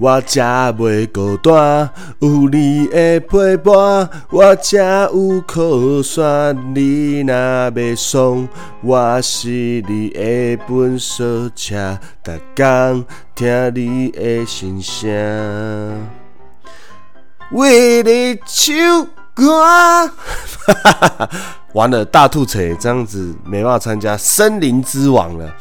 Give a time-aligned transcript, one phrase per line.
[0.00, 1.90] 我才袂孤单。
[2.20, 6.56] 有你的陪伴，我才有靠山。
[6.74, 7.34] 你若
[7.70, 8.48] 袂爽，
[8.82, 11.22] 我是你的本小
[11.54, 13.04] 车，逐工
[13.34, 16.08] 听你的心声。
[17.50, 20.10] 为你唱歌，
[21.74, 25.54] 完了，大吐槽这样子没办法参加森林之王了。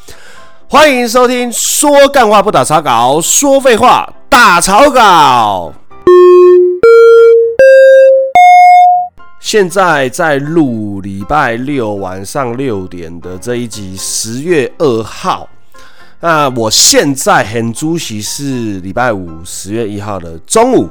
[0.69, 5.73] 欢迎收听，说干话不打草稿，说废话大草稿。
[9.41, 15.45] 现在在录礼拜六晚上六点的这一集，十月二号。
[16.21, 20.89] 那我现在很主席是礼拜五十月一号的中午。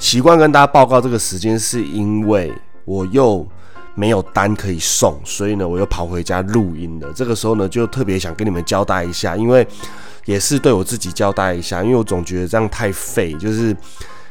[0.00, 2.52] 习惯跟大家报告这个时间，是因为
[2.84, 3.46] 我又
[3.94, 7.12] 没有单可以送，所以呢，我又跑回家录音了。
[7.14, 9.64] 这个时候呢，就特别想跟你们交代一下，因为
[10.24, 13.32] 也是对我自己交代一下，因为我总觉得这样太废。
[13.34, 13.76] 就是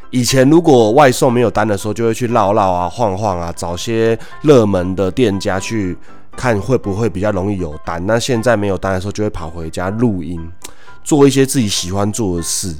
[0.09, 5.97] 以前如果外送没有单的时候，就会去绕绕啊、晃晃啊，找些热门的店家去
[6.35, 8.05] 看会不会比较容易有单。
[8.05, 10.39] 那现在没有单的时候，就会跑回家录音，
[11.03, 12.75] 做一些自己喜欢做的事。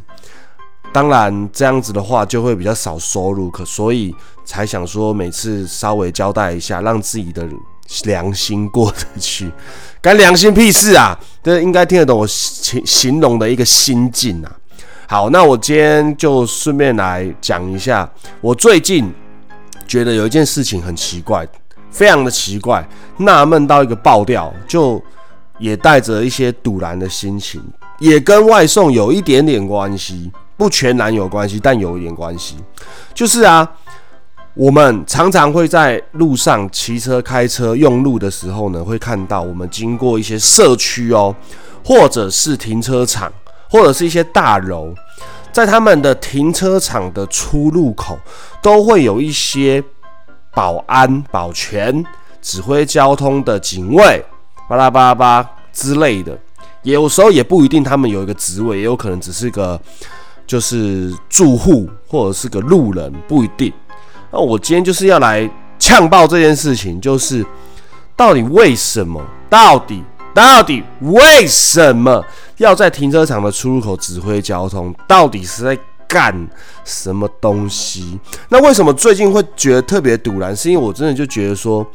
[0.93, 7.47] 当然，这样子的话就会比较少收入，可所以才想说每次稍微交代一下，让自己的
[8.03, 9.49] 良心过得去。
[10.01, 11.17] 干良心屁事啊！
[11.43, 14.51] 这应该听得懂我形形容的一个心境啊。
[15.07, 19.13] 好，那我今天就顺便来讲一下，我最近
[19.87, 21.47] 觉得有一件事情很奇怪，
[21.89, 25.01] 非常的奇怪，纳闷到一个爆掉，就
[25.59, 27.61] 也带着一些堵然的心情，
[27.99, 30.31] 也跟外送有一点点关系。
[30.57, 32.55] 不全然有关系，但有一点关系，
[33.15, 33.67] 就是啊，
[34.53, 41.33] 我们常常会在路上骑车、开车用路的时候呢，会看到我们经过一些社区哦，
[41.85, 43.31] 或者是停车场，
[43.69, 44.93] 或者是一些大楼，
[45.53, 48.19] 在他们的停车场的出入口，
[48.61, 49.81] 都会有一些
[50.53, 52.03] 保安、保全、
[52.41, 54.25] 指挥交通的警卫，
[54.67, 56.37] 巴拉巴拉巴之类的，
[56.83, 59.79] 有时候也不一定，他们有一个职位，也有可能只是个。
[60.47, 63.71] 就是住户或者是个路人不一定。
[64.31, 67.45] 那我今天就是要来呛爆这件事情，就是
[68.15, 69.21] 到底为什么？
[69.49, 70.01] 到底
[70.33, 72.23] 到底为什么
[72.57, 74.95] 要在停车场的出入口指挥交通？
[75.05, 75.77] 到底是在
[76.07, 76.47] 干
[76.85, 78.17] 什么东西？
[78.47, 80.55] 那为什么最近会觉得特别堵然？
[80.55, 81.85] 是因为我真的就觉得说，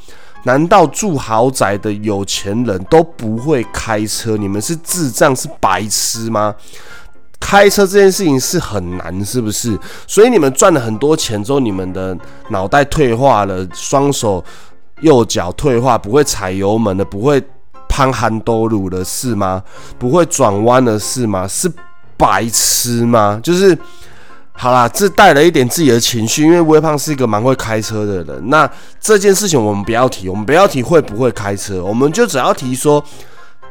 [0.42, 4.36] 难道住豪宅的有钱人都不会开车？
[4.36, 6.54] 你们是智障是白痴吗？
[7.48, 9.78] 开车这件事情是很难，是不是？
[10.04, 12.18] 所以你们赚了很多钱之后，你们的
[12.48, 14.44] 脑袋退化了，双手
[15.02, 17.40] 右脚退化，不会踩油门的，不会
[17.88, 19.62] 攀寒多路的是吗？
[19.96, 21.46] 不会转弯的是吗？
[21.46, 21.70] 是
[22.16, 23.38] 白痴吗？
[23.40, 23.78] 就是
[24.50, 28.50] 好啦，这带了一点自己的情绪，因为微胖是一个蛮会开车的人。
[28.50, 28.68] 那
[29.00, 33.00] 这件事情我们不要提，我们不要提会不会开车，我们就只要提说。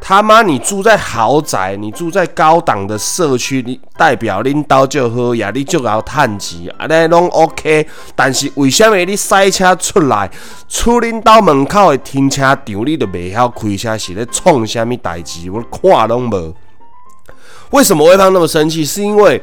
[0.07, 7.87] 他妈，你住在豪宅，你住在高档的社区，你代表领导就好呀，你就要叹气，啊，尼拢 OK。
[8.13, 10.29] 但是为什么你塞车出来，
[10.69, 15.49] 出领导门口的停车场，你都未晓开车，是咧创什么代志？
[15.49, 16.53] 我看拢无。
[17.71, 18.85] 为什么会胖那么生气？
[18.85, 19.41] 是因为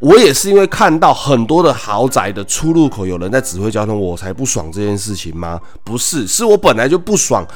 [0.00, 5.60] 我也是因为看到很多的豪宅的出入口有人在指挥交通，我才不爽这件事情吗？
[5.84, 7.46] 不是，是我本来就不爽。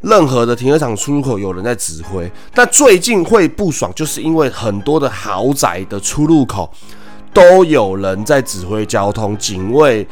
[0.00, 6.70] 任何的停车场出入口有人在指挥，但最近会不爽，就是因为很多的豪宅的出入口
[7.32, 10.06] 都有人在指挥交通，警卫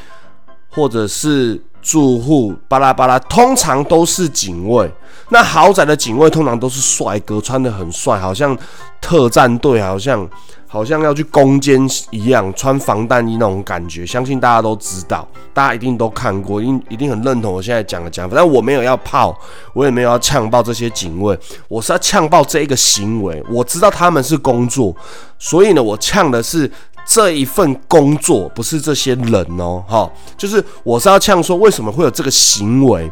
[0.70, 4.90] 或者是住户巴拉巴拉，通常都是警卫。
[5.28, 8.56] 那豪宅的警卫通常都是帅哥，穿的很帅，好像
[9.00, 10.28] 特战队，好像。
[10.74, 11.80] 好像要去攻坚
[12.10, 18.34] 一样，穿防弹衣那种感觉，相信大家都知道，大家一定都看过，一定一定很认同我现在讲的讲法。
[18.34, 19.32] 但我没有要炮，
[19.72, 21.38] 我也没有要呛爆这些警卫，
[21.68, 23.40] 我是要呛爆这一个行为。
[23.48, 24.92] 我知道他们是工作，
[25.38, 26.68] 所以呢，我呛的是
[27.06, 33.08] 这一份工作，不是这些人哦，哈，就是我是要呛说，为什么会有这个行为？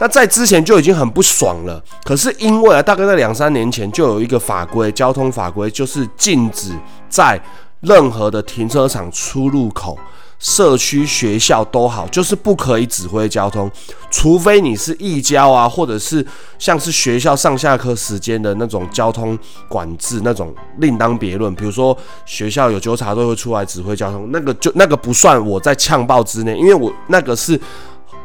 [0.00, 6.72] 那在之前就已经很不爽了，可是因为啊，大概在两三年前就有一个法规，交通法规就是禁止
[7.10, 7.38] 在
[7.80, 9.98] 任何的停车场出入口、
[10.38, 13.70] 社区、学校都好，就是不可以指挥交通，
[14.10, 16.26] 除非你是义交啊，或者是
[16.58, 19.38] 像是学校上下课时间的那种交通
[19.68, 21.54] 管制那种另当别论。
[21.54, 21.94] 比如说
[22.24, 27.60] 学校有纠察队会出来指挥交通，那个就那个不算我在呛爆之内，因为我那个是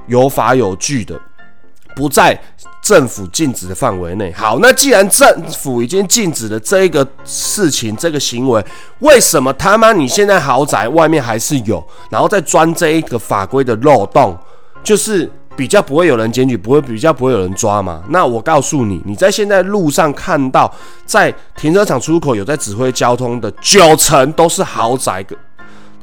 [0.07, 1.19] 有法有据的。
[1.95, 2.39] 不在
[2.81, 4.31] 政府禁止的范围内。
[4.33, 8.63] 好，那既然政府已经禁止了这一个事情、这个行为，
[8.99, 14.37] 为什么他妈你现在豪宅外面还是有，然后再钻这一个法规的漏洞，
[14.83, 18.03] 就是比较不会有人检举，不会比较不会有人抓嘛？
[18.09, 20.71] 那我告诉你，你在现在路上看到
[21.05, 25.25] 在停车场出口有在指挥交通的，九成都是豪宅，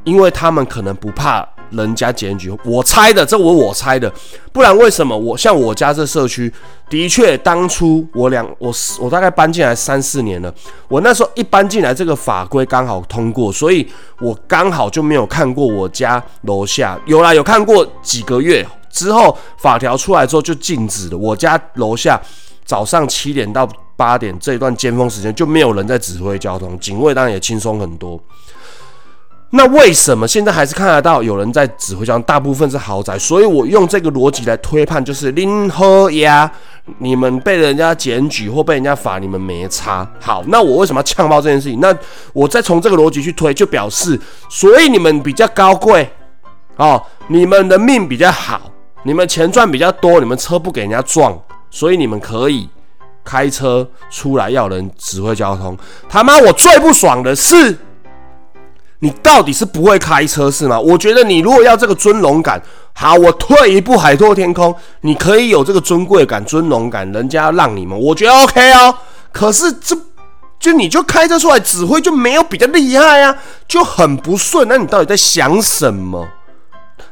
[0.04, 1.46] 因为他们可能不怕。
[1.72, 4.12] 人家检举，我猜的，这我我猜的，
[4.52, 6.52] 不然为什么我像我家这社区，
[6.88, 10.54] 的确当初我两我我大概搬进来三四年了，
[10.88, 13.86] 我那时候一搬进来，这个法规刚好通过，所以
[14.20, 22.20] 我刚好就没有看过我家楼下有啦，有看过几个月之后法条出来之后就禁止了，我家楼下
[22.64, 28.20] 早上七点到八点这一段尖峰时间就没有人在指挥交通，警卫当然也轻松很多。
[29.54, 32.22] 那为什么现在还是看得到有人在指挥交通？
[32.22, 36.50] 大部分是豪宅，所以我用这个逻辑来推判，就是林和呀，
[36.96, 40.08] 你们被人家检举或被人家罚，你们没差。
[40.18, 41.80] 好，那我为什么要呛爆这件事情？
[41.80, 41.94] 那
[42.32, 44.18] 我再从这个逻辑去推，就表示，
[44.48, 46.10] 所以你们比较高贵
[46.76, 48.58] 哦，你们的命比较好，
[49.02, 51.38] 你们钱赚比较多，你们车不给人家撞，
[51.70, 52.66] 所以你们可以
[53.22, 55.76] 开车出来要人指挥交通。
[56.08, 57.76] 他妈，我最不爽的是。
[59.02, 60.78] 你到底是不会开车是吗？
[60.78, 62.62] 我觉得你如果要这个尊荣感，
[62.94, 68.94] 好，我退一步海阔天空，你可以有这个尊贵感、尊荣感，人家让你们，我觉得 OK 哦。
[69.32, 69.96] 可是这
[70.60, 74.68] 就你就开车出来指挥就没有比较厉害啊，就很不顺。
[74.68, 76.28] 那你到底在想什么？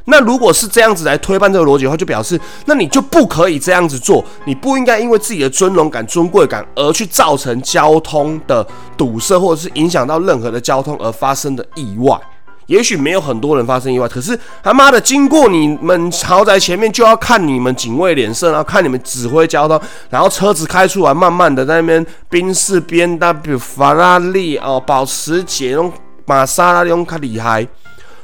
[0.05, 8.65] 那如果是这样子来推翻这个逻辑的话，就表示那你就不可以这样子做，你不应该因为自己的尊荣感、尊贵感而去造成交通的
[8.97, 12.19] 堵塞，或者是影响到任何的交通而发生的意外。
[12.67, 25.91] 也许没有很多人发生意外，可是他妈的经过你们豪宅前面就要看你们警卫脸色，然后看你们指挥交通，然后车子开出来，慢慢的在那边宾士、边大，比法拉利哦、保时捷、那种
[26.25, 27.67] 玛莎拉蒂，用卡厉害。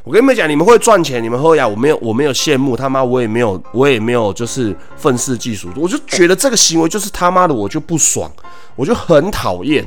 [0.07, 5.67] 我跟你们讲，你们会赚钱，你们会呀，我没有，我没有羡慕他妈，我也没有，我也没有，就是愤世嫉俗。
[5.75, 8.31] 我就觉得这个行为就是他妈的，我就不爽，
[8.77, 9.85] 我就很讨厌。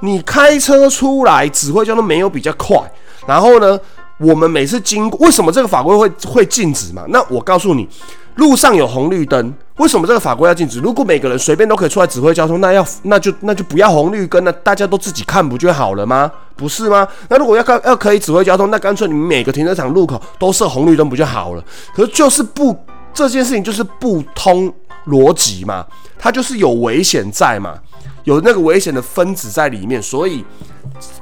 [0.00, 2.78] 你开车出来指挥交通没有比较快，
[3.26, 3.80] 然后呢，
[4.18, 7.06] 我们每次经过，为什么这个法规会会禁止嘛？
[7.08, 7.88] 那我告诉你。
[8.34, 10.78] 路上有红绿灯，为什么这个法规要禁止？
[10.80, 16.30] 如果每个人随便都可以出来指挥交通，那要那就那就不要红绿灯那大家都自己看不就好了吗？
[16.56, 17.06] 不是吗？
[17.28, 21.64] 那如果要要要可以指挥交通，那干脆你们每个停车场路口都设红绿灯不就好了？
[21.94, 22.76] 可是就是不
[23.12, 24.72] 这件事情就是不通
[25.06, 25.86] 逻辑嘛，
[26.18, 27.78] 它就是有危险在嘛，
[28.24, 30.44] 有那个危险的分子在里面，所以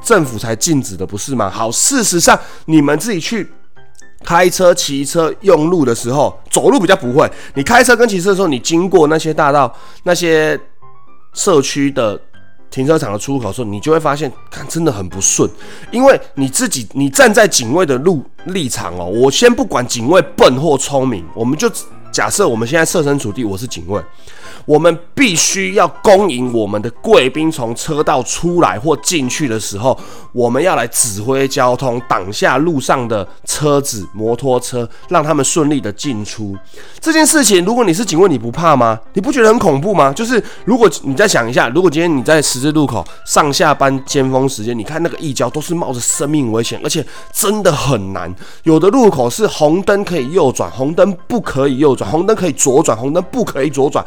[0.02, 1.50] 政府才禁止的，不是吗？
[1.50, 3.50] 好，事实上你们自己去。
[4.24, 7.30] 开车、骑车用路的时候，走路比较不会。
[7.52, 9.70] 你开车跟骑车的时候，你经过那些大道、
[10.04, 10.58] 那些
[11.34, 12.18] 社区的
[12.74, 15.48] 停车场的出入口的时候，你就会发现，看真的很不顺。
[15.92, 21.70] 因为你自己，你站在警卫的路立场哦，我先不管警卫笨或聪明，我们就
[22.10, 24.02] 假设我们现在设身处地，我是警卫。
[24.64, 29.98] 我们必须要恭迎我们的贵宾从车道出来或进去的时候，
[30.32, 36.56] 我们要来指挥交通，挡下路上的车子、摩托车，让他们顺利的进出。
[37.00, 38.98] 这件事情，如果你是警卫，你不怕吗？
[39.12, 40.12] 你不觉得很恐怖吗？
[40.12, 48.34] 就是如果你再想一下，如果今天你在十字路口上下班尖峰时间，你看那个一交都是冒着生命危险，而且真的很难。
[48.62, 54.04] 有的路口是红灯可以右转，红灯不可以右转，红灯可以左转，红灯不可以左转。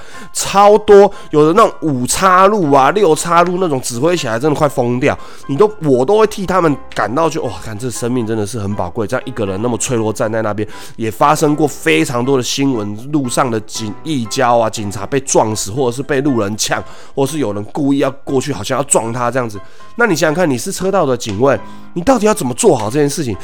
[0.47, 9.05] 超多有的那种五叉路啊、六叉路那种指挥起来真的快疯掉，你都我都会替他们感到就哇，看这生命真的是很宝贵。
[9.05, 16.81] 这样一个人那么脆弱站在那边，也发生过非常多的新闻，路上的警义交啊，警察被撞死，或者是被路人呛，
[17.13, 19.59] 或者是有人故意要过去，好像要撞他这样子。
[19.97, 21.59] 那你想想看，你是车道的警卫，
[21.93, 23.35] 你到底要怎么做好这件事情？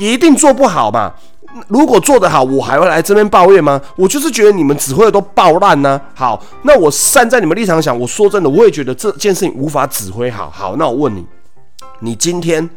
[0.00, 1.12] 一定做不好嘛。
[1.68, 3.80] 如果做得好，我还会来这边抱怨吗？
[3.96, 6.00] 我就是觉得你们指挥的都爆烂呢。
[6.14, 10.48] 好，那我站在你们立场想，我说真的，我也觉得这件事情无法指挥好。
[10.48, 11.26] 好，那我问你，
[11.98, 12.68] 你今天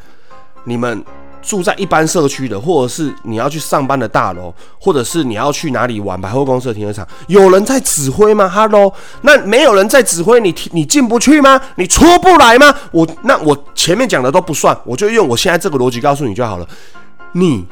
[0.64, 1.06] 你们
[1.44, 4.52] 住在一般社区的，或者是你要去上班的大楼，
[4.82, 11.62] 或者是你要去哪里玩百货公司的停车场，有人在指挥吗？Hello，那没有人在指挥，你你进不去吗？
[11.76, 12.74] 你出不来吗？
[12.92, 16.68] 我那我前面讲的都不算，我就用我现在这个逻辑告诉你就好了，
[17.34, 17.68] 你。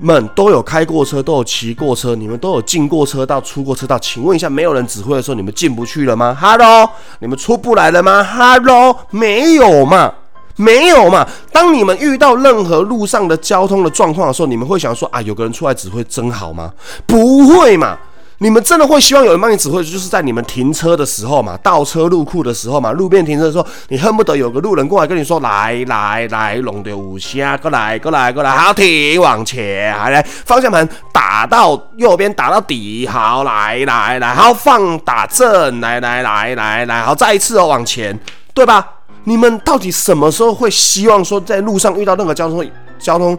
[0.00, 3.96] 们都有开过车，都有骑过车，你们都有进过车道、出过车道。
[4.00, 6.90] 请问一下，没有人指挥的时候，你们进不去了吗？Hello，
[7.20, 10.12] 你们出不来了吗？Hello，没有嘛，
[10.56, 11.24] 没有嘛。
[11.52, 16.72] 当你们遇到任何路上的交通的状况的时候，你们会想说啊，有个人出来指挥真好吗？
[17.06, 17.96] 不会嘛。
[18.44, 38.20] 你们真的会希望有人帮你指挥，就是在你们停车的时候嘛，倒车入库的时候嘛，路边停车的时候，你恨不得有个路人过来跟你说：“来来来，龙的五下，过来过来过来，好停，往前，来方向盘打到右边，打到底，好来来来，好放打正，来来来来来，好再一次哦，往前，
[38.52, 38.86] 对吧？
[39.24, 43.38] 你们到底什么时候会希望说在路上遇到任何交通交通？”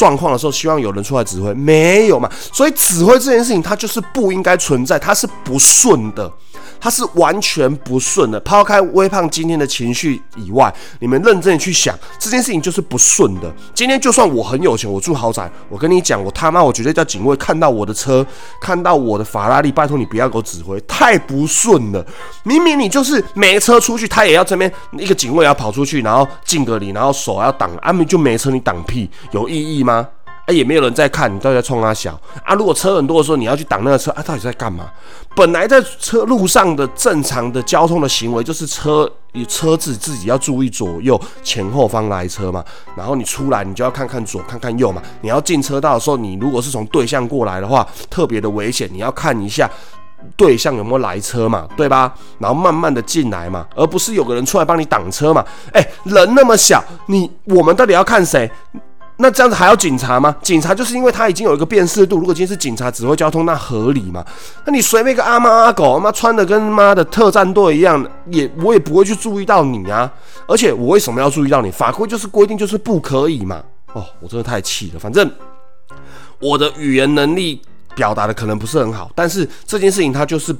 [0.00, 2.26] 状况的时候，希望有人出来指挥，没有嘛？
[2.50, 6.32] 所以指挥这件事情，它就是不应该存在，它是不顺的。
[6.80, 8.40] 他是完全不顺的。
[8.40, 13.52] 抛开微胖今天的情绪以外，你们认真的去想，这件事情就是不顺的。
[13.74, 18.26] 今天就算我很有钱，我住豪宅，我跟你讲，我他妈我绝对叫警卫看到我的车，
[18.60, 22.04] 看到我的法拉利，拜托你不要给我指挥，太不顺了。
[22.44, 30.06] 明明你就是没车出去，他也要这边一个警卫要跑出去，然后敬个礼，然后手要挡，阿明就没车，你挡屁有意义吗？
[30.50, 32.54] 也没有人在看你到底在冲他小啊！
[32.54, 34.90] 如果车很多的时候，你要去挡那个车啊，到底在干嘛？
[35.34, 39.10] 本来在车路上的正常的交通的行为，就是车
[39.46, 42.64] 车子自己要注意左右前后方来车嘛。
[42.96, 45.00] 然后你出来，你就要看看左，看看右嘛。
[45.20, 49.70] 你要进车道的时候，你如果是从对向过来的话，特别的危险，你要看一下
[50.36, 52.12] 对向有没有来车嘛，对吧？
[52.38, 55.44] 然后慢慢的进来嘛，而不是有个人出来帮你挡车嘛。
[55.72, 58.50] 哎，人那么小，你我们到底要看谁？
[59.22, 60.34] 那这样子还要警察吗？
[60.40, 62.16] 警察就是因为他已经有一个辨识度。
[62.16, 64.24] 如果今天是警察指挥交通，那合理吗？
[64.64, 70.10] 那你随便一个阿猫阿狗，妈穿的跟妈的特战队一样，也我也不会去注意到你啊。
[70.48, 71.70] 而且我为什么要注意到你？
[71.70, 73.62] 法规就是规定就是不可以嘛。
[73.92, 74.98] 哦，我真的太气了。
[74.98, 75.30] 反正
[76.38, 77.60] 我的语言能力
[77.94, 80.56] 表达的可能不是很好，但是这件事情它就是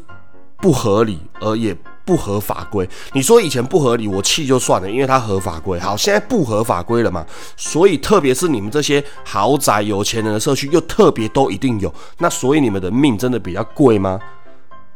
[0.58, 1.74] 不合理，而也。
[2.10, 5.78] 不合法规，你说以前不合理，我气就算了，因为它合法规。
[5.78, 7.24] 好，现在不合法规了嘛，
[7.56, 11.94] 所以特别是你们这些豪宅有钱人的社区，又特别都一定有。
[12.18, 14.18] 那所以你们的命真的比较贵吗？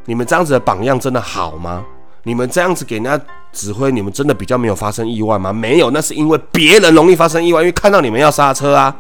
[0.07, 1.85] 你们这样子的榜样真的好吗？
[2.25, 3.17] 你们这样子给人家
[3.53, 5.53] 指挥，你们真的比较没有发生意外吗？
[5.53, 8.97] 没有，那是因为别人容易发生意外，因为看到你们要刹车啊。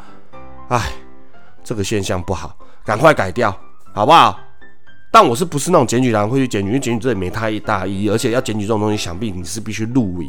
[0.68, 0.92] 唉，
[1.64, 3.52] 这个现象不好，赶快改掉，
[3.92, 4.38] 好不好？
[5.14, 6.66] 但我是不是那种检举人会去检举？
[6.66, 10.28] 因为检举这也没太大意义，而且要检举这种东西，想必你是必须录影，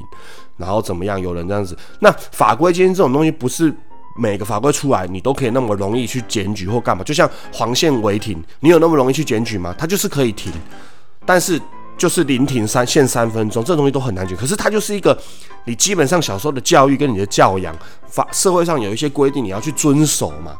[0.58, 1.20] 然后怎么样？
[1.20, 3.74] 有人这样子，那法规今天这种东西不是
[4.16, 7.04] 每个法规出来你都可以那么容易去检举或干嘛？
[7.04, 9.74] 就像黄线违停，你有那么容易去检举吗？
[9.76, 10.54] 它就是可以停，
[11.26, 11.60] 但是
[11.98, 14.38] 就是临停三限三分钟，这东西都很难检。
[14.38, 15.20] 可是它就是一个
[15.64, 17.76] 你基本上小时候的教育跟你的教养，
[18.08, 20.56] 法社会上有一些规定你要去遵守嘛。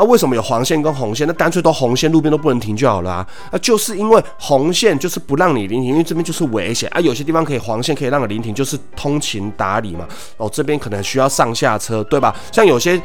[0.00, 1.26] 那为什么有黄线跟红线？
[1.28, 3.26] 那干脆都红线，路边都不能停就好了啊！
[3.52, 7.00] 那就是因为红线就是不让你临停，因为这边就是危险啊。
[7.00, 10.08] 有些地方可以黄线可以让你临停，就是通情达理嘛。
[10.38, 12.34] 哦，这边可能需要上下车，对吧？
[12.50, 12.98] 像有些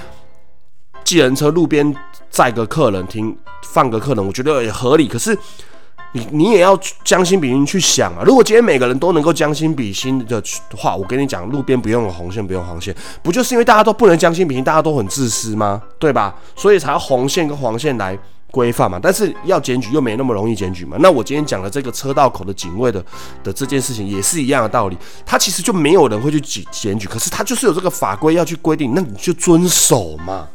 [1.03, 1.93] 计程车路边
[2.29, 5.05] 载个客人停放个客人，我觉得也合理。
[5.09, 5.37] 可是。
[6.15, 8.24] 你你也要将心比心去想啊！
[8.25, 10.41] 如果今天每个人都能够将心比心的
[10.74, 15.81] 话，我跟你讲，路边不用红线，不用黄线，不就是因为大家都不能将心比心，大家都很自私吗？
[16.00, 16.34] 对吧？
[16.55, 18.17] 所以才要红线跟黄线来
[18.50, 18.98] 规范嘛。
[19.03, 20.95] 但是要检举又没那么容易检举嘛。
[21.01, 23.03] 那我今天讲的这个车道口的警卫的
[23.43, 30.48] 的这件事情也是一样的道理，他其实就没有人会去检检举，可是他就是有这个法规要去规定，那你就遵守嘛。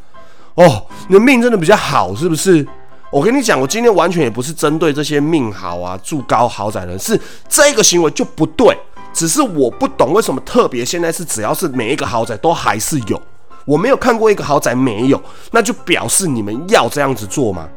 [0.55, 2.67] 哦，你的命真的比较好，是不是？
[3.11, 8.77] 我跟你讲，我今天完全也不是针对这些命好啊、住高豪宅人，是这个行为就不对。
[9.13, 13.21] 只是我不懂为什么特别现在是只要是每一个豪宅都还是有，
[13.65, 17.69] 我没有看过一个豪宅没有，那就表示你们要这样子做吗？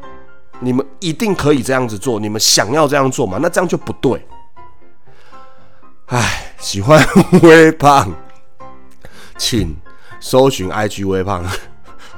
[0.60, 3.40] 你们一定可以这样子做，你们想要这样做吗？
[3.42, 4.24] 那这样就不对。
[6.06, 7.04] 唉，喜欢
[7.42, 8.12] 微胖，
[9.36, 9.76] 请
[10.20, 11.44] 搜寻 IG 微胖。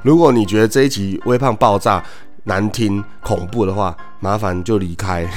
[0.03, 2.05] 如果你觉得这一集微胖爆炸，
[2.47, 5.29] 难听恐怖的话，麻烦就离开。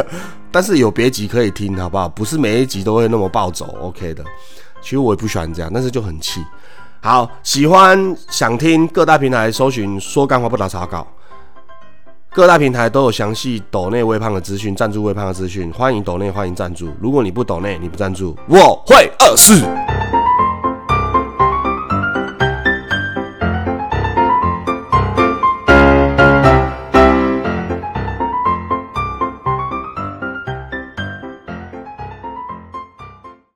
[0.52, 2.06] 但是有别集可以听，好不好？
[2.08, 4.22] 不是每一集都会那么暴走，OK 的。
[4.82, 6.44] 其实我也不喜欢这样，但是就很气。
[7.00, 11.06] 好，喜欢想听各大平台搜寻说干话不打草稿，
[12.30, 16.90] 各大平台都有详细抖内微胖的资讯，赞助微胖的资讯，欢迎抖内，欢迎赞助。
[17.00, 19.66] 如果你不抖内，你不赞助，我会饿死。